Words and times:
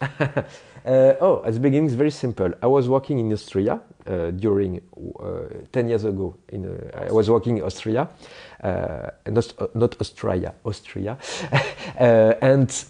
uh, 0.00 1.14
oh, 1.20 1.42
at 1.44 1.54
the 1.54 1.60
beginning, 1.60 1.86
it's 1.86 1.94
very 1.94 2.10
simple. 2.10 2.52
I 2.62 2.66
was 2.66 2.88
working 2.88 3.18
in 3.18 3.32
Austria 3.32 3.80
uh, 4.06 4.30
during 4.30 4.80
uh, 5.20 5.64
10 5.72 5.88
years 5.88 6.04
ago. 6.04 6.34
In, 6.48 6.66
uh, 6.66 7.06
I 7.08 7.12
was 7.12 7.28
working 7.28 7.58
in 7.58 7.64
Austria, 7.64 8.08
uh, 8.62 9.10
not, 9.26 9.74
not 9.74 10.00
Australia, 10.00 10.54
Austria. 10.64 11.18
and 11.98 12.84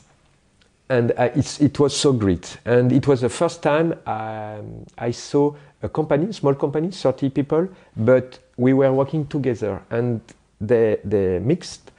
and 0.90 1.10
it 1.18 1.78
was 1.78 1.94
so 1.94 2.12
great. 2.12 2.56
And 2.64 2.92
it 2.92 3.06
was 3.06 3.20
the 3.20 3.28
first 3.28 3.62
time 3.62 3.92
um, 4.06 4.86
I 4.96 5.10
saw 5.10 5.54
a 5.82 5.88
company, 5.88 6.32
small 6.32 6.54
company, 6.54 6.90
30 6.90 7.28
people, 7.30 7.68
but 7.94 8.38
we 8.56 8.72
were 8.72 8.92
working 8.92 9.26
together. 9.26 9.82
And 9.90 10.20
they, 10.60 10.98
they 11.04 11.40
mixed 11.40 11.90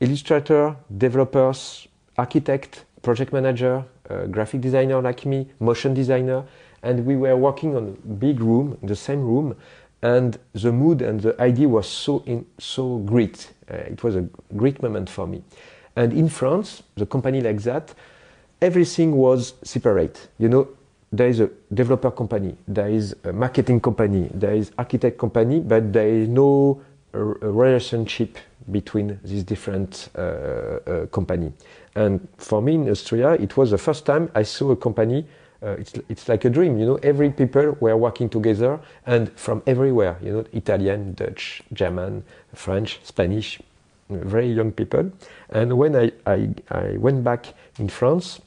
illustrator, 0.00 0.76
developers, 0.96 1.88
architect, 2.16 2.84
project 3.02 3.32
manager, 3.32 3.84
uh, 4.10 4.26
graphic 4.26 4.60
designer 4.60 5.00
like 5.00 5.26
me, 5.26 5.48
motion 5.60 5.94
designer, 5.94 6.44
and 6.82 7.04
we 7.04 7.16
were 7.16 7.36
working 7.36 7.76
on 7.76 7.88
a 7.88 8.08
big 8.14 8.40
room, 8.40 8.78
the 8.82 8.96
same 8.96 9.20
room, 9.20 9.56
and 10.02 10.38
the 10.52 10.72
mood 10.72 11.02
and 11.02 11.20
the 11.20 11.40
idea 11.40 11.68
was 11.68 11.88
so 11.88 12.22
in, 12.26 12.46
so 12.58 12.98
great. 12.98 13.52
Uh, 13.70 13.76
it 13.76 14.02
was 14.02 14.16
a 14.16 14.24
great 14.56 14.82
moment 14.82 15.08
for 15.10 15.26
me. 15.26 15.42
And 15.96 16.12
in 16.12 16.28
France, 16.28 16.82
the 16.94 17.06
company 17.06 17.40
like 17.40 17.62
that, 17.62 17.94
everything 18.60 19.16
was 19.16 19.54
separate. 19.62 20.28
You 20.38 20.48
know, 20.48 20.68
there 21.12 21.28
is 21.28 21.40
a 21.40 21.50
developer 21.72 22.10
company, 22.10 22.56
there 22.68 22.88
is 22.88 23.16
a 23.24 23.32
marketing 23.32 23.80
company, 23.80 24.30
there 24.34 24.54
is 24.54 24.70
architect 24.76 25.18
company, 25.18 25.60
but 25.60 25.92
there 25.92 26.08
is 26.08 26.28
no 26.28 26.80
relationship 27.12 28.38
between 28.70 29.18
these 29.24 29.44
different 29.44 30.08
uh, 30.16 30.20
uh. 30.86 31.06
And 31.96 32.28
for 32.36 32.60
me 32.60 32.74
in 32.74 32.88
Austria, 32.90 33.32
it 33.32 33.56
was 33.56 33.70
the 33.70 33.78
first 33.78 34.04
time 34.04 34.30
I 34.34 34.42
saw 34.42 34.70
a 34.70 34.76
company. 34.76 35.26
Uh, 35.62 35.76
it's, 35.78 35.94
it's 36.10 36.28
like 36.28 36.44
a 36.44 36.50
dream, 36.50 36.78
you 36.78 36.84
know. 36.84 36.96
Every 36.96 37.30
people 37.30 37.74
were 37.80 37.96
working 37.96 38.28
together 38.28 38.78
and 39.06 39.32
from 39.32 39.62
everywhere, 39.66 40.18
you 40.22 40.32
know, 40.32 40.44
Italian, 40.52 41.14
Dutch, 41.14 41.62
German, 41.72 42.22
French, 42.52 43.00
Spanish, 43.02 43.58
very 44.10 44.52
young 44.52 44.72
people. 44.72 45.10
And 45.48 45.78
when 45.78 45.96
I, 45.96 46.12
I, 46.26 46.50
I 46.70 46.98
went 46.98 47.24
back 47.24 47.54
in 47.78 47.88
France, 47.88 48.40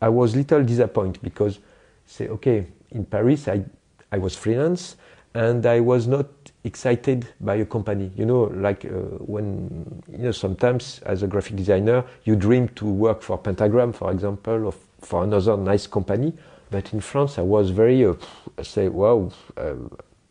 I 0.00 0.08
was 0.08 0.34
little 0.34 0.64
disappointed 0.64 1.22
because, 1.22 1.58
say, 2.06 2.28
okay, 2.28 2.66
in 2.92 3.04
Paris 3.04 3.46
I, 3.46 3.62
I 4.10 4.16
was 4.16 4.34
freelance 4.34 4.96
and 5.36 5.66
I 5.66 5.80
was 5.80 6.06
not 6.06 6.26
excited 6.64 7.28
by 7.40 7.56
a 7.56 7.66
company. 7.66 8.10
You 8.16 8.24
know, 8.24 8.44
like 8.54 8.86
uh, 8.86 8.88
when, 9.20 10.02
you 10.10 10.24
know, 10.24 10.32
sometimes 10.32 11.00
as 11.04 11.22
a 11.22 11.26
graphic 11.26 11.56
designer, 11.56 12.04
you 12.24 12.36
dream 12.36 12.68
to 12.76 12.86
work 12.86 13.20
for 13.20 13.36
Pentagram, 13.36 13.92
for 13.92 14.10
example, 14.10 14.66
or 14.66 14.74
for 15.02 15.24
another 15.24 15.56
nice 15.58 15.86
company. 15.86 16.32
But 16.70 16.92
in 16.94 17.00
France, 17.00 17.38
I 17.38 17.42
was 17.42 17.68
very, 17.68 18.04
uh, 18.06 18.14
say, 18.62 18.88
wow, 18.88 19.30
uh, 19.58 19.74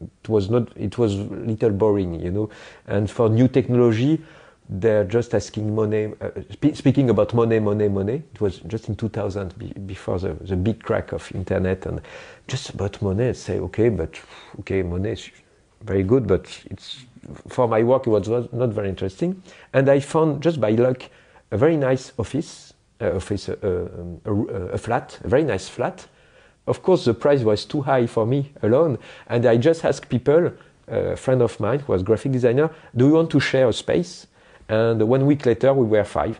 it 0.01 0.27
was 0.27 0.49
not, 0.49 0.75
it 0.75 0.97
was 0.97 1.15
little 1.15 1.69
boring, 1.69 2.19
you 2.19 2.31
know. 2.31 2.49
And 2.87 3.09
for 3.09 3.29
new 3.29 3.47
technology, 3.47 4.21
they're 4.67 5.03
just 5.03 5.33
asking 5.33 5.75
money. 5.75 6.13
Uh, 6.19 6.29
spe 6.51 6.75
speaking 6.75 7.09
about 7.09 7.33
money, 7.33 7.59
money, 7.59 7.87
money. 7.87 8.23
It 8.33 8.41
was 8.41 8.59
just 8.67 8.89
in 8.89 8.95
2000, 8.95 9.57
be 9.57 9.67
before 9.85 10.19
the, 10.19 10.33
the 10.33 10.55
big 10.55 10.81
crack 10.81 11.11
of 11.11 11.31
internet, 11.35 11.85
and 11.85 12.01
just 12.47 12.71
about 12.71 13.01
money. 13.01 13.33
Say, 13.33 13.59
okay, 13.59 13.89
but 13.89 14.19
okay, 14.61 14.81
money 14.81 15.11
is 15.11 15.29
very 15.81 16.03
good, 16.03 16.27
but 16.27 16.47
it's 16.71 17.05
for 17.47 17.67
my 17.67 17.83
work 17.83 18.07
it 18.07 18.09
was 18.09 18.27
not 18.51 18.69
very 18.69 18.89
interesting. 18.89 19.41
And 19.73 19.89
I 19.89 19.99
found 19.99 20.41
just 20.41 20.59
by 20.59 20.71
luck 20.71 21.03
a 21.51 21.57
very 21.57 21.77
nice 21.77 22.11
office, 22.17 22.73
uh, 23.01 23.15
office, 23.15 23.49
uh, 23.49 23.55
um, 23.63 24.21
a, 24.25 24.33
a, 24.73 24.77
flat, 24.77 25.19
a 25.23 25.27
very 25.27 25.43
nice 25.43 25.69
flat. 25.69 26.07
Of 26.67 26.81
course, 26.81 27.05
the 27.05 27.13
price 27.13 27.41
was 27.41 27.65
too 27.65 27.81
high 27.81 28.07
for 28.07 28.25
me 28.25 28.51
alone, 28.63 28.97
and 29.27 29.45
I 29.45 29.57
just 29.57 29.85
asked 29.85 30.09
people. 30.09 30.51
A 30.87 31.15
friend 31.17 31.41
of 31.41 31.59
mine 31.59 31.79
who 31.79 31.93
was 31.93 32.03
graphic 32.03 32.31
designer, 32.31 32.69
do 32.95 33.07
you 33.07 33.13
want 33.13 33.31
to 33.31 33.39
share 33.39 33.67
a 33.67 33.73
space? 33.73 34.27
And 34.67 35.01
one 35.07 35.25
week 35.25 35.45
later, 35.45 35.73
we 35.73 35.85
were 35.85 36.03
five 36.03 36.39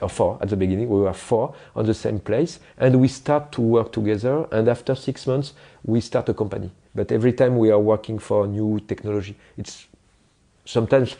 or 0.00 0.08
four 0.08 0.38
at 0.40 0.48
the 0.48 0.56
beginning. 0.56 0.88
We 0.88 1.00
were 1.00 1.12
four 1.12 1.54
on 1.74 1.86
the 1.86 1.94
same 1.94 2.18
place, 2.18 2.58
and 2.78 3.00
we 3.00 3.08
start 3.08 3.52
to 3.52 3.60
work 3.60 3.92
together. 3.92 4.46
And 4.50 4.68
after 4.68 4.94
six 4.94 5.26
months, 5.26 5.52
we 5.84 6.00
start 6.00 6.28
a 6.28 6.34
company. 6.34 6.70
But 6.94 7.12
every 7.12 7.32
time 7.32 7.58
we 7.58 7.70
are 7.70 7.78
working 7.78 8.18
for 8.18 8.46
new 8.46 8.80
technology, 8.80 9.36
it's 9.58 9.86
sometimes 10.64 11.16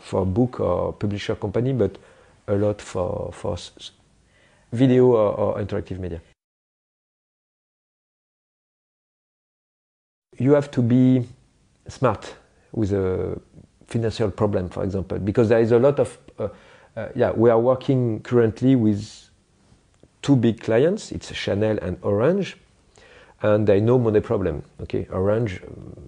for 0.00 0.26
book 0.26 0.60
or 0.60 0.92
publisher 0.92 1.36
company, 1.36 1.72
but 1.72 1.96
a 2.48 2.54
lot 2.54 2.82
for, 2.82 3.30
for 3.32 3.56
video 4.72 5.06
or, 5.06 5.34
or 5.34 5.58
interactive 5.58 5.98
media. 5.98 6.20
You 10.38 10.52
have 10.54 10.70
to 10.72 10.82
be 10.82 11.28
smart 11.86 12.34
with 12.72 12.92
a 12.92 13.38
financial 13.92 14.30
problem, 14.30 14.68
for 14.68 14.84
example, 14.84 15.18
because 15.18 15.48
there 15.48 15.60
is 15.60 15.72
a 15.72 15.78
lot 15.78 15.98
of, 15.98 16.18
uh, 16.38 16.48
uh, 16.96 17.08
yeah, 17.14 17.30
we 17.30 17.50
are 17.50 17.60
working 17.60 18.20
currently 18.20 18.74
with 18.76 19.28
two 20.22 20.36
big 20.36 20.60
clients, 20.60 21.12
it's 21.12 21.32
Chanel 21.34 21.78
and 21.82 21.98
Orange, 22.02 22.56
and 23.42 23.66
they 23.66 23.80
know 23.80 23.98
money 23.98 24.20
problem. 24.20 24.62
Okay, 24.80 25.06
Orange, 25.10 25.60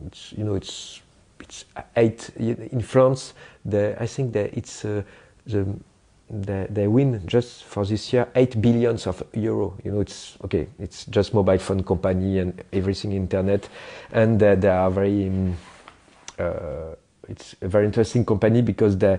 it's, 0.06 0.32
you 0.32 0.44
know, 0.44 0.54
it's 0.54 1.00
it's 1.40 1.64
eight 1.96 2.30
in 2.38 2.80
France. 2.80 3.34
The, 3.64 3.96
I 4.00 4.06
think 4.06 4.32
that 4.32 4.56
it's 4.56 4.84
uh, 4.84 5.02
the 5.46 5.66
they, 6.30 6.66
they 6.70 6.88
win 6.88 7.20
just 7.26 7.64
for 7.64 7.84
this 7.84 8.12
year 8.12 8.28
eight 8.34 8.60
billions 8.60 9.06
of 9.06 9.22
euro. 9.34 9.74
You 9.84 9.92
know, 9.92 10.00
it's 10.00 10.38
okay. 10.44 10.68
It's 10.78 11.04
just 11.06 11.34
mobile 11.34 11.58
phone 11.58 11.82
company 11.82 12.38
and 12.38 12.62
everything 12.72 13.12
internet, 13.12 13.68
and 14.12 14.42
uh, 14.42 14.54
they 14.54 14.68
are 14.68 14.90
very. 14.90 15.28
Um, 15.28 15.56
uh, 16.38 16.94
it's 17.28 17.54
a 17.60 17.68
very 17.68 17.86
interesting 17.86 18.24
company 18.24 18.62
because 18.62 18.96
they 18.98 19.18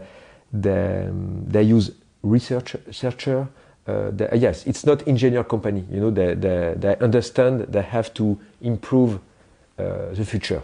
they 0.51 1.07
um, 1.07 1.45
they 1.47 1.63
use 1.63 1.91
research 2.23 2.75
researcher 2.87 3.47
uh, 3.87 4.11
uh, 4.19 4.35
yes, 4.35 4.65
it's 4.65 4.85
not 4.85 5.07
engineer 5.07 5.43
company. 5.43 5.85
You 5.91 5.99
know, 5.99 6.11
they, 6.11 6.33
they, 6.33 6.73
they 6.75 6.95
understand 6.97 7.61
they 7.69 7.83
have 7.83 8.13
to 8.15 8.39
improve 8.61 9.19
uh, 9.77 10.13
the 10.13 10.25
future, 10.25 10.61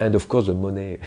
and 0.00 0.14
of 0.14 0.26
course 0.28 0.46
the 0.46 0.54
money. 0.54 0.98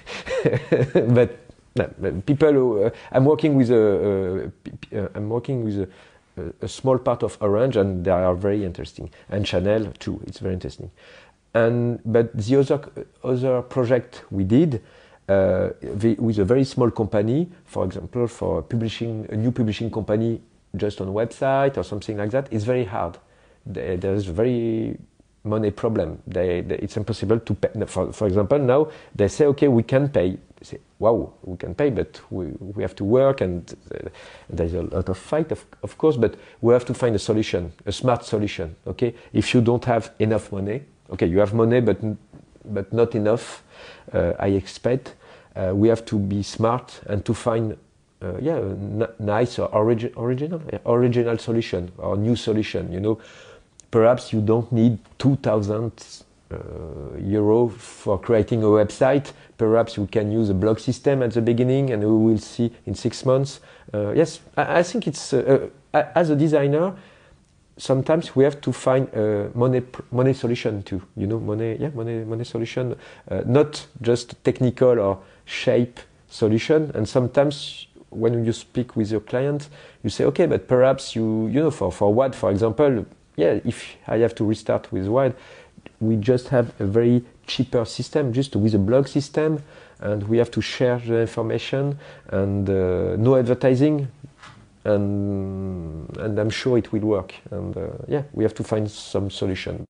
but, 0.93 1.39
no, 1.75 2.21
people, 2.25 2.51
who, 2.53 2.83
uh, 2.83 2.89
I'm 3.11 3.25
working 3.25 3.55
with 3.55 3.71
a, 3.71 4.51
uh, 4.95 5.07
I'm 5.15 5.29
working 5.29 5.63
with 5.63 5.89
a, 6.37 6.53
a, 6.61 6.67
small 6.67 6.99
part 6.99 7.23
of 7.23 7.37
Orange, 7.41 7.77
and 7.77 8.05
they 8.05 8.11
are 8.11 8.35
very 8.35 8.63
interesting, 8.63 9.09
and 9.29 9.47
Chanel 9.47 9.91
too. 9.97 10.21
It's 10.27 10.39
very 10.39 10.53
interesting. 10.53 10.91
And 11.53 11.99
but 12.05 12.37
the 12.37 12.57
other 12.57 12.81
other 13.23 13.61
project 13.63 14.23
we 14.29 14.43
did. 14.43 14.81
Uh, 15.29 15.69
with 16.17 16.39
a 16.39 16.45
very 16.45 16.63
small 16.65 16.91
company, 16.91 17.49
for 17.65 17.85
example, 17.85 18.27
for 18.27 18.61
publishing 18.61 19.25
a 19.29 19.35
new 19.35 19.51
publishing 19.51 19.89
company 19.89 20.41
just 20.75 20.99
on 20.99 21.07
website 21.07 21.77
or 21.77 21.83
something 21.83 22.17
like 22.17 22.31
that, 22.31 22.47
it's 22.51 22.65
very 22.65 22.85
hard. 22.85 23.17
There 23.65 24.13
is 24.13 24.25
very 24.25 24.97
money 25.43 25.71
problem. 25.71 26.21
They, 26.27 26.61
they, 26.61 26.75
it's 26.75 26.97
impossible 26.97 27.39
to 27.39 27.53
pay. 27.53 27.85
For, 27.85 28.11
for 28.13 28.27
example, 28.27 28.59
now 28.59 28.89
they 29.15 29.27
say, 29.27 29.45
okay, 29.45 29.67
we 29.67 29.83
can 29.83 30.09
pay. 30.09 30.31
They 30.31 30.63
say, 30.63 30.77
wow, 30.99 31.33
we 31.43 31.57
can 31.57 31.73
pay, 31.73 31.89
but 31.89 32.21
we, 32.29 32.47
we 32.59 32.83
have 32.83 32.95
to 32.95 33.03
work 33.03 33.41
and 33.41 33.73
uh, 33.93 34.09
there's 34.49 34.73
a 34.73 34.83
lot 34.83 35.09
of 35.09 35.17
fight, 35.17 35.51
of, 35.51 35.65
of 35.83 35.97
course, 35.97 36.17
but 36.17 36.35
we 36.61 36.73
have 36.73 36.85
to 36.85 36.93
find 36.93 37.15
a 37.15 37.19
solution, 37.19 37.71
a 37.85 37.91
smart 37.91 38.23
solution, 38.23 38.75
okay? 38.85 39.15
If 39.33 39.53
you 39.53 39.61
don't 39.61 39.83
have 39.85 40.11
enough 40.19 40.51
money, 40.51 40.83
okay, 41.11 41.25
you 41.25 41.39
have 41.39 41.53
money, 41.53 41.81
but, 41.81 41.99
but 42.65 42.91
not 42.93 43.15
enough, 43.15 43.63
uh, 44.13 44.33
I 44.39 44.47
expect, 44.47 45.15
uh, 45.55 45.71
we 45.73 45.89
have 45.89 46.05
to 46.05 46.17
be 46.17 46.43
smart 46.43 47.01
and 47.07 47.25
to 47.25 47.33
find 47.33 47.77
uh, 48.21 48.37
yeah, 48.39 48.61
nice 49.19 49.57
or 49.57 49.67
origi 49.69 50.15
original, 50.15 50.61
original 50.85 51.37
solution 51.37 51.91
or 51.97 52.15
new 52.15 52.35
solution. 52.35 52.91
You 52.91 52.99
know, 52.99 53.19
perhaps 53.89 54.31
you 54.31 54.41
don't 54.41 54.71
need 54.71 54.99
2,000 55.17 55.91
uh, 56.51 56.57
euro 57.17 57.67
for 57.69 58.19
creating 58.19 58.63
a 58.63 58.67
website. 58.67 59.31
Perhaps 59.57 59.97
you 59.97 60.05
can 60.07 60.31
use 60.31 60.49
a 60.49 60.53
blog 60.53 60.79
system 60.79 61.23
at 61.23 61.31
the 61.31 61.41
beginning, 61.41 61.91
and 61.91 62.03
we 62.03 62.31
will 62.31 62.37
see 62.37 62.71
in 62.85 62.93
six 62.93 63.25
months. 63.25 63.59
Uh, 63.93 64.11
yes, 64.11 64.39
I, 64.55 64.79
I, 64.79 64.83
think 64.83 65.07
it's 65.07 65.33
uh, 65.33 65.69
as 65.93 66.29
a 66.29 66.35
designer. 66.35 66.93
Sometimes 67.81 68.35
we 68.35 68.43
have 68.43 68.61
to 68.61 68.71
find 68.71 69.07
a 69.15 69.49
money 69.55 69.81
money 70.11 70.33
solution 70.33 70.83
too. 70.83 71.01
You 71.17 71.25
know, 71.25 71.39
money 71.39 71.77
yeah, 71.79 71.89
money 71.95 72.23
money 72.23 72.43
solution, 72.43 72.95
uh, 73.27 73.41
not 73.47 73.87
just 74.03 74.35
technical 74.43 74.99
or 74.99 75.17
shape 75.45 75.99
solution. 76.29 76.91
And 76.93 77.09
sometimes 77.09 77.87
when 78.11 78.45
you 78.45 78.53
speak 78.53 78.95
with 78.95 79.09
your 79.09 79.21
client, 79.21 79.69
you 80.03 80.11
say, 80.11 80.25
okay, 80.25 80.45
but 80.45 80.67
perhaps 80.67 81.15
you, 81.15 81.47
you 81.47 81.59
know, 81.59 81.71
for, 81.71 81.91
for 81.91 82.13
WAD, 82.13 82.35
for 82.35 82.51
example, 82.51 83.03
yeah, 83.35 83.59
if 83.65 83.95
I 84.07 84.17
have 84.19 84.35
to 84.35 84.45
restart 84.45 84.91
with 84.91 85.07
WAD, 85.07 85.33
we 85.99 86.17
just 86.17 86.49
have 86.49 86.79
a 86.79 86.85
very 86.85 87.23
cheaper 87.47 87.83
system, 87.85 88.31
just 88.31 88.55
with 88.55 88.75
a 88.75 88.77
blog 88.77 89.07
system, 89.07 89.63
and 90.01 90.21
we 90.29 90.37
have 90.37 90.51
to 90.51 90.61
share 90.61 90.99
the 90.99 91.21
information 91.21 91.97
and 92.27 92.69
uh, 92.69 93.15
no 93.17 93.37
advertising. 93.37 94.07
And 94.83 96.17
and 96.17 96.39
I'm 96.39 96.49
sure 96.49 96.77
it 96.77 96.91
will 96.91 97.01
work. 97.01 97.33
And 97.51 97.75
uh, 97.75 97.87
yeah, 98.07 98.23
we 98.33 98.43
have 98.43 98.53
to 98.55 98.63
find 98.63 98.89
some 98.89 99.29
solution. 99.29 99.85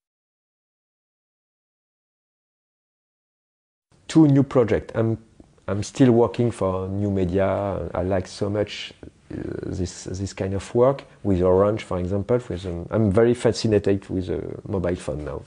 Two 4.07 4.27
new 4.27 4.43
projects. 4.43 4.93
I'm 4.95 5.17
I'm 5.67 5.83
still 5.83 6.11
working 6.11 6.51
for 6.51 6.88
new 6.89 7.09
media. 7.09 7.89
I 7.93 8.03
like 8.03 8.27
so 8.27 8.49
much 8.49 8.93
uh, 9.03 9.38
this 9.65 10.03
this 10.03 10.33
kind 10.33 10.53
of 10.53 10.75
work 10.75 11.05
with 11.23 11.41
Orange, 11.41 11.83
for 11.83 11.97
example. 11.97 12.39
With, 12.49 12.65
um, 12.65 12.88
I'm 12.91 13.11
very 13.11 13.33
fascinated 13.33 14.09
with 14.09 14.29
a 14.29 14.41
mobile 14.67 14.97
phone 14.97 15.23
now. 15.23 15.41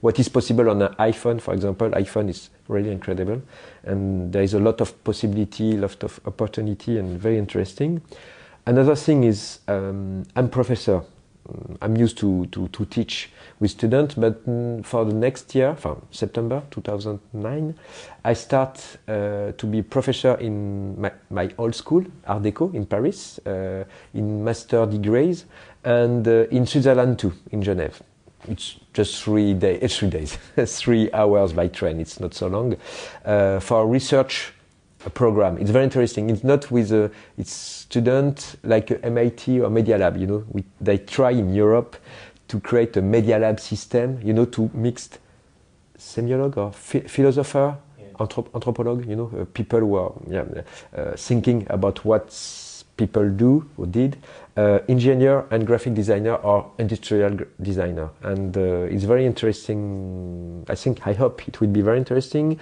What 0.00 0.18
is 0.18 0.30
possible 0.30 0.70
on 0.70 0.80
an 0.80 0.94
iPhone, 0.94 1.40
for 1.42 1.52
example, 1.52 1.90
iPhone 1.90 2.30
is 2.30 2.48
really 2.68 2.90
incredible, 2.90 3.42
and 3.84 4.32
there 4.32 4.42
is 4.42 4.54
a 4.54 4.60
lot 4.60 4.80
of 4.80 5.04
possibility, 5.04 5.76
lot 5.76 6.02
of 6.02 6.18
opportunity, 6.24 6.96
and 6.96 7.20
very 7.20 7.36
interesting. 7.36 8.00
Another 8.68 8.96
thing 8.96 9.22
is 9.22 9.60
um, 9.68 10.24
I'm 10.34 10.48
professor. 10.48 11.02
I'm 11.80 11.96
used 11.96 12.18
to, 12.18 12.46
to, 12.46 12.66
to 12.66 12.84
teach 12.86 13.30
with 13.60 13.70
students, 13.70 14.16
but 14.16 14.44
mm, 14.44 14.84
for 14.84 15.04
the 15.04 15.14
next 15.14 15.54
year, 15.54 15.76
from 15.76 16.02
September 16.10 16.64
2009, 16.72 17.78
I 18.24 18.32
start 18.32 18.82
uh, 19.06 19.52
to 19.52 19.66
be 19.66 19.82
professor 19.82 20.34
in 20.40 21.00
my, 21.00 21.12
my 21.30 21.48
old 21.56 21.76
school, 21.76 22.04
Arts 22.26 22.44
Déco, 22.44 22.74
in 22.74 22.84
Paris, 22.86 23.38
uh, 23.46 23.84
in 24.14 24.42
master 24.42 24.84
degrees, 24.86 25.44
and 25.84 26.26
uh, 26.26 26.48
in 26.50 26.66
Switzerland 26.66 27.20
too, 27.20 27.32
in 27.52 27.62
Geneva. 27.62 28.02
It's 28.48 28.80
just 28.92 29.22
three, 29.22 29.54
day, 29.54 29.78
three 29.86 30.10
days, 30.10 30.36
three 30.56 31.12
hours 31.12 31.52
by 31.52 31.68
train, 31.68 32.00
it's 32.00 32.18
not 32.18 32.34
so 32.34 32.48
long, 32.48 32.76
uh, 33.24 33.60
for 33.60 33.86
research 33.86 34.52
a 35.06 35.10
program. 35.10 35.56
It's 35.58 35.70
very 35.70 35.84
interesting. 35.84 36.28
It's 36.28 36.44
not 36.44 36.70
with 36.70 36.92
a 36.92 37.10
it's 37.38 37.52
student 37.52 38.56
like 38.64 38.90
MIT 39.02 39.60
or 39.60 39.70
Media 39.70 39.96
Lab. 39.96 40.16
You 40.16 40.26
know, 40.26 40.44
we, 40.50 40.64
they 40.80 40.98
try 40.98 41.30
in 41.30 41.54
Europe 41.54 41.96
to 42.48 42.60
create 42.60 42.96
a 42.96 43.02
Media 43.02 43.38
Lab 43.38 43.60
system. 43.60 44.20
You 44.22 44.34
know, 44.34 44.44
to 44.46 44.68
mixed 44.74 45.20
semiolog 45.96 46.56
or 46.56 46.72
philosopher, 46.72 47.78
yeah. 47.98 48.06
anthrop 48.18 48.52
anthropologue. 48.54 49.06
You 49.06 49.16
know, 49.16 49.30
uh, 49.40 49.44
people 49.54 49.80
who 49.80 49.94
are 49.94 50.12
yeah, 50.28 50.44
uh, 50.94 51.12
thinking 51.16 51.66
about 51.70 52.04
what 52.04 52.28
people 52.96 53.28
do 53.30 53.68
or 53.76 53.86
did. 53.86 54.16
Uh, 54.56 54.78
engineer 54.88 55.44
and 55.50 55.66
graphic 55.66 55.92
designer 55.92 56.34
or 56.36 56.72
industrial 56.78 57.36
designer, 57.60 58.08
and 58.22 58.56
uh, 58.56 58.88
it's 58.90 59.04
very 59.04 59.26
interesting. 59.26 60.64
I 60.66 60.74
think 60.74 61.06
I 61.06 61.12
hope 61.12 61.46
it 61.46 61.60
will 61.60 61.68
be 61.68 61.82
very 61.82 61.98
interesting. 61.98 62.58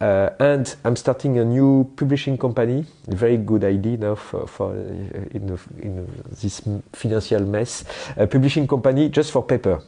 Uh, 0.00 0.30
and 0.38 0.76
I'm 0.82 0.96
starting 0.96 1.38
a 1.38 1.44
new 1.44 1.84
publishing 1.94 2.38
company. 2.38 2.86
Very 3.06 3.36
good 3.36 3.64
idea 3.64 3.98
now 3.98 4.14
for, 4.14 4.46
for 4.46 4.70
uh, 4.70 4.74
in, 4.74 5.58
in, 5.82 6.24
this 6.40 6.62
financial 6.94 7.40
mess. 7.40 7.84
A 8.16 8.26
publishing 8.26 8.66
company 8.66 9.10
just 9.10 9.30
for 9.30 9.42
paper. 9.42 9.82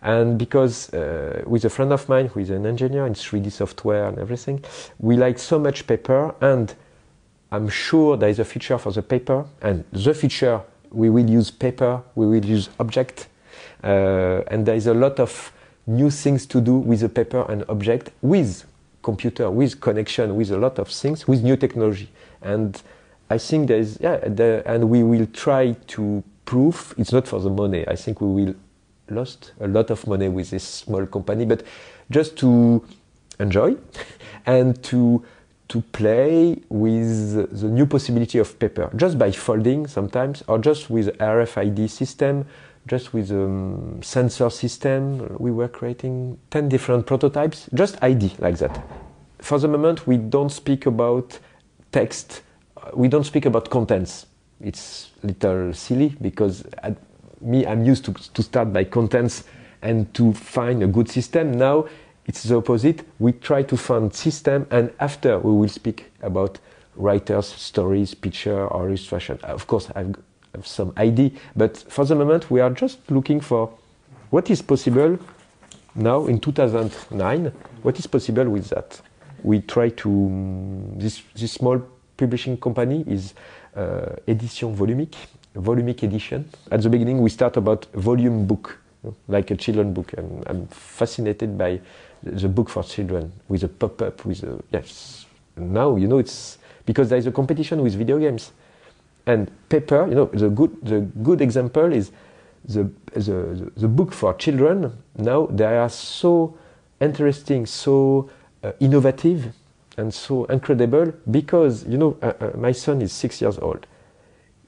And 0.00 0.38
because 0.38 0.92
uh, 0.94 1.42
with 1.46 1.66
a 1.66 1.70
friend 1.70 1.92
of 1.92 2.08
mine 2.08 2.28
who 2.28 2.40
is 2.40 2.48
an 2.48 2.64
engineer 2.64 3.06
in 3.06 3.12
3D 3.12 3.52
software 3.52 4.06
and 4.06 4.18
everything, 4.18 4.64
we 4.98 5.16
like 5.16 5.38
so 5.38 5.58
much 5.58 5.86
paper, 5.86 6.34
and 6.40 6.74
I'm 7.52 7.68
sure 7.68 8.16
there 8.16 8.30
is 8.30 8.38
a 8.38 8.44
future 8.44 8.78
for 8.78 8.90
the 8.90 9.02
paper. 9.02 9.44
And 9.60 9.84
the 9.92 10.14
future, 10.14 10.62
we 10.90 11.10
will 11.10 11.28
use 11.28 11.50
paper, 11.50 12.02
we 12.14 12.26
will 12.26 12.44
use 12.44 12.70
object, 12.80 13.28
uh, 13.84 14.42
and 14.48 14.64
there 14.64 14.76
is 14.76 14.86
a 14.86 14.94
lot 14.94 15.20
of 15.20 15.52
new 15.86 16.10
things 16.10 16.46
to 16.46 16.60
do 16.60 16.78
with 16.78 17.00
the 17.00 17.08
paper 17.08 17.44
and 17.48 17.64
object 17.68 18.10
with 18.22 18.64
computer 19.02 19.50
with 19.50 19.80
connection 19.80 20.36
with 20.36 20.50
a 20.50 20.56
lot 20.58 20.78
of 20.78 20.88
things 20.88 21.26
with 21.26 21.42
new 21.42 21.56
technology. 21.56 22.08
And 22.42 22.80
i 23.30 23.38
think 23.38 23.68
there 23.68 23.78
is 23.78 23.98
yeah 24.00 24.18
the, 24.18 24.62
and 24.66 24.90
we 24.90 25.02
will 25.02 25.26
try 25.32 25.72
to 25.86 26.22
prove 26.44 26.94
it's 26.98 27.12
not 27.12 27.26
for 27.26 27.40
the 27.40 27.50
money. 27.50 27.86
I 27.88 27.96
think 27.96 28.20
we 28.20 28.44
will 28.44 28.54
lost 29.10 29.52
a 29.60 29.68
lot 29.68 29.90
of 29.90 30.06
money 30.06 30.28
with 30.28 30.50
this 30.50 30.64
small 30.64 31.06
company 31.06 31.44
but 31.44 31.62
just 32.10 32.36
to 32.38 32.84
enjoy 33.40 33.76
and 34.46 34.82
to 34.84 35.24
to 35.68 35.80
play 35.80 36.60
with 36.68 37.58
the 37.60 37.68
new 37.68 37.86
possibility 37.86 38.38
of 38.38 38.58
paper 38.58 38.90
just 38.96 39.18
by 39.18 39.30
folding 39.30 39.86
sometimes 39.86 40.42
or 40.46 40.58
just 40.58 40.90
with 40.90 41.16
RFID 41.18 41.88
system 41.88 42.44
just 42.86 43.12
with 43.14 43.30
a 43.30 43.44
um, 43.44 44.00
sensor 44.02 44.50
system, 44.50 45.36
we 45.38 45.50
were 45.50 45.68
creating 45.68 46.38
10 46.50 46.68
different 46.68 47.06
prototypes, 47.06 47.68
just 47.74 48.02
ID 48.02 48.32
like 48.38 48.58
that. 48.58 48.82
For 49.38 49.58
the 49.58 49.68
moment, 49.68 50.06
we 50.06 50.16
don't 50.16 50.50
speak 50.50 50.86
about 50.86 51.38
text, 51.92 52.42
we 52.94 53.08
don't 53.08 53.24
speak 53.24 53.46
about 53.46 53.70
contents. 53.70 54.26
It's 54.60 55.10
a 55.22 55.28
little 55.28 55.72
silly 55.72 56.16
because 56.20 56.64
at 56.82 56.96
me, 57.40 57.66
I'm 57.66 57.84
used 57.84 58.04
to, 58.06 58.12
to 58.12 58.42
start 58.42 58.72
by 58.72 58.84
contents 58.84 59.44
and 59.82 60.12
to 60.14 60.32
find 60.32 60.82
a 60.82 60.86
good 60.86 61.08
system. 61.08 61.52
Now 61.52 61.86
it's 62.26 62.44
the 62.44 62.56
opposite. 62.56 63.02
We 63.18 63.32
try 63.32 63.62
to 63.64 63.76
find 63.76 64.14
system 64.14 64.66
and 64.70 64.92
after 65.00 65.38
we 65.38 65.52
will 65.52 65.68
speak 65.68 66.12
about 66.22 66.58
writers, 66.94 67.46
stories, 67.46 68.14
picture 68.14 68.66
or 68.68 68.88
illustration. 68.88 69.38
Of 69.42 69.66
course, 69.66 69.90
I've 69.94 70.14
have 70.54 70.66
some 70.66 70.92
idea. 70.96 71.30
But 71.56 71.76
for 71.76 72.04
the 72.04 72.14
moment, 72.14 72.50
we 72.50 72.60
are 72.60 72.70
just 72.70 72.98
looking 73.10 73.40
for 73.40 73.70
what 74.30 74.50
is 74.50 74.62
possible 74.62 75.18
now 75.94 76.26
in 76.26 76.40
2009. 76.40 77.52
What 77.82 77.98
is 77.98 78.06
possible 78.06 78.48
with 78.48 78.68
that? 78.70 79.00
We 79.42 79.60
try 79.60 79.88
to 79.88 80.92
this 80.96 81.22
this 81.34 81.52
small 81.52 81.82
publishing 82.16 82.56
company 82.56 83.04
is 83.06 83.34
uh, 83.76 84.16
Edition 84.28 84.76
Volumique, 84.76 85.16
Volumique 85.56 86.04
edition. 86.04 86.48
At 86.70 86.82
the 86.82 86.88
beginning, 86.88 87.20
we 87.20 87.30
start 87.30 87.56
about 87.56 87.86
volume 87.94 88.46
book, 88.46 88.78
like 89.28 89.50
a 89.50 89.56
children 89.56 89.92
book, 89.92 90.12
and 90.16 90.44
I'm 90.46 90.66
fascinated 90.68 91.58
by 91.58 91.80
the 92.22 92.48
book 92.48 92.68
for 92.68 92.84
children 92.84 93.32
with 93.48 93.64
a 93.64 93.68
pop-up 93.68 94.24
with 94.24 94.44
a 94.44 94.62
yes. 94.72 95.26
Now 95.56 95.96
you 95.96 96.06
know 96.06 96.18
it's 96.18 96.58
because 96.86 97.08
there 97.08 97.18
is 97.18 97.26
a 97.26 97.32
competition 97.32 97.82
with 97.82 97.94
video 97.94 98.18
games 98.18 98.52
and 99.26 99.50
paper, 99.68 100.06
you 100.08 100.14
know, 100.14 100.26
the 100.26 100.48
good, 100.48 100.76
the 100.82 101.00
good 101.00 101.40
example 101.40 101.92
is 101.92 102.10
the, 102.64 102.90
the, 103.14 103.70
the 103.76 103.88
book 103.88 104.12
for 104.12 104.34
children. 104.34 104.92
Now 105.16 105.46
they 105.46 105.76
are 105.76 105.88
so 105.88 106.56
interesting, 107.00 107.66
so 107.66 108.30
uh, 108.62 108.72
innovative, 108.80 109.52
and 109.96 110.12
so 110.12 110.44
incredible 110.46 111.12
because, 111.30 111.84
you 111.86 111.98
know, 111.98 112.16
uh, 112.22 112.32
uh, 112.40 112.50
my 112.56 112.72
son 112.72 113.02
is 113.02 113.12
six 113.12 113.40
years 113.40 113.58
old. 113.58 113.86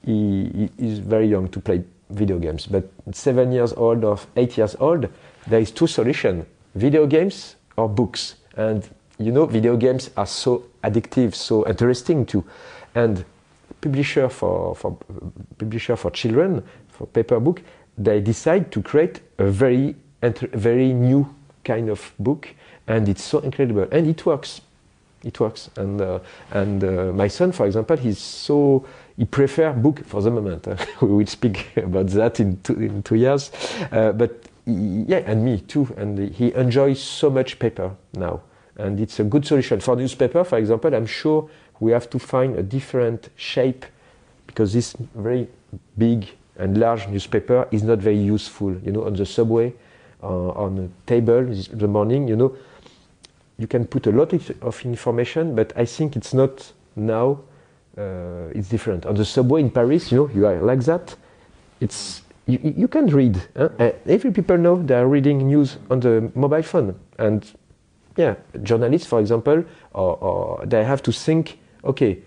He, 0.05 0.71
he 0.79 0.87
is 0.87 0.99
very 0.99 1.29
young 1.29 1.49
to 1.49 1.61
play 1.61 1.83
video 2.11 2.39
games, 2.39 2.67
but 2.67 2.85
seven 3.13 3.53
years 3.53 3.73
old 3.73 4.05
or 4.05 4.19
eight 4.37 4.59
years 4.59 4.77
old, 4.79 5.09
there 5.47 5.61
is 5.61 5.71
two 5.71 5.87
solutions, 5.87 6.45
video 6.75 7.07
games 7.07 7.57
or 7.77 7.89
books. 7.89 8.35
And, 8.57 8.87
you 9.19 9.33
know, 9.33 9.47
video 9.47 9.77
games 9.77 10.11
are 10.17 10.27
so 10.27 10.65
addictive, 10.83 11.35
so 11.35 11.67
interesting 11.67 12.27
too. 12.27 12.45
And 12.95 13.25
publisher 13.85 14.29
for, 14.31 14.75
for 14.75 14.97
publisher 15.59 15.97
for 15.97 16.11
children 16.11 16.63
for 16.89 17.07
paper 17.07 17.39
book, 17.39 17.61
they 17.99 18.21
decide 18.21 18.73
to 18.73 18.83
create 18.83 19.21
a 19.39 19.45
very 19.45 19.95
very 20.53 20.93
new 20.95 21.27
kind 21.65 21.91
of 21.91 22.13
book, 22.19 22.49
and 22.87 23.09
it's 23.09 23.23
so 23.23 23.41
incredible, 23.41 23.87
and 23.93 24.07
it 24.07 24.25
works. 24.25 24.63
It 25.23 25.39
works, 25.41 25.71
and 25.77 26.01
uh, 26.01 26.19
and 26.51 26.83
uh, 26.85 27.13
my 27.13 27.29
son, 27.29 27.53
for 27.53 27.67
example, 27.67 27.97
he's 27.97 28.19
so 28.19 28.87
he 29.17 29.25
prefer 29.25 29.73
book 29.73 30.05
for 30.07 30.23
the 30.23 30.31
moment. 30.31 30.67
we 31.01 31.09
will 31.09 31.27
speak 31.27 31.77
about 31.77 32.09
that 32.09 32.41
in 32.41 32.59
two, 32.63 32.75
in 32.75 33.03
two 33.03 33.17
years, 33.17 33.51
uh, 33.93 34.13
but 34.13 34.31
he, 34.65 35.05
yeah, 35.09 35.23
and 35.27 35.45
me 35.45 35.61
too, 35.61 35.89
and 35.97 36.19
he 36.35 36.55
enjoys 36.55 37.03
so 37.03 37.31
much 37.31 37.59
paper 37.59 37.91
now, 38.15 38.41
and 38.77 39.01
it's 39.01 39.21
a 39.21 39.25
good 39.25 39.47
solution 39.47 39.81
for 39.81 39.97
newspaper. 39.97 40.45
For 40.45 40.59
example, 40.59 40.95
I'm 40.95 41.07
sure 41.07 41.49
we 41.81 41.93
have 41.93 42.09
to 42.11 42.19
find 42.19 42.57
a 42.59 42.63
different 42.63 43.29
shape 43.37 43.85
because 44.47 44.73
this 44.73 44.95
very 45.15 45.49
big 45.99 46.29
and 46.59 46.79
large 46.79 47.09
newspaper 47.09 47.67
is 47.71 47.83
not 47.83 47.99
very 47.99 48.19
useful. 48.19 48.77
You 48.85 48.93
know, 48.93 49.05
on 49.05 49.15
the 49.15 49.27
subway, 49.27 49.75
uh, 50.23 50.51
on 50.51 50.79
a 50.79 51.09
table 51.09 51.39
in 51.39 51.79
the 51.79 51.89
morning, 51.89 52.29
you 52.29 52.37
know, 52.37 52.57
you 53.59 53.67
can 53.67 53.87
put 53.87 54.07
a 54.07 54.13
lot 54.13 54.33
of 54.33 54.85
information, 54.85 55.55
but 55.55 55.73
I 55.77 55.85
think 55.85 56.17
it's 56.17 56.35
not 56.35 56.73
now. 56.97 57.41
Uh, 57.97 58.51
it's 58.53 58.69
different 58.69 59.07
on 59.07 59.15
the 59.15 59.25
subway 59.25 59.61
in 59.61 59.71
Paris. 59.71 60.11
You 60.11 60.19
know, 60.19 60.31
you 60.35 60.47
are 60.47 60.61
like 60.61 60.81
that. 60.81 61.15
It's 61.81 62.23
you, 62.47 62.59
you 62.63 62.89
can 62.89 63.07
read. 63.07 63.41
Huh? 63.57 63.69
every 64.07 64.33
people 64.33 64.59
know 64.59 64.83
they 64.83 64.95
are 64.95 65.07
reading 65.07 65.47
news 65.47 65.79
on 65.91 66.01
the 66.01 66.31
mobile 66.35 66.63
phone, 66.63 66.95
and 67.19 67.45
yeah, 68.17 68.35
journalists, 68.63 69.07
for 69.07 69.21
example, 69.21 69.65
or, 69.93 70.17
or 70.17 70.67
they 70.67 70.85
have 70.85 71.03
to 71.03 71.13
think 71.13 71.59
okay, 71.85 72.19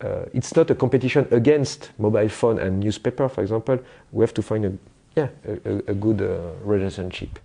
uh, 0.00 0.24
it's 0.32 0.54
not 0.54 0.70
a 0.70 0.74
competition 0.74 1.26
against 1.30 1.90
mobile 1.98 2.28
phone 2.28 2.58
and 2.58 2.80
newspaper, 2.80 3.28
for 3.28 3.42
example. 3.42 3.78
We 4.12 4.22
have 4.22 4.34
to 4.34 4.42
find 4.42 4.64
a, 4.64 4.72
yeah, 5.16 5.28
a, 5.46 5.90
a 5.90 5.94
good 5.94 6.22
uh, 6.22 6.52
relationship. 6.64 7.38